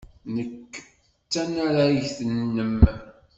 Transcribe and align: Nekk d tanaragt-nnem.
Nekk 0.35 0.71
d 1.21 1.25
tanaragt-nnem. 1.31 2.77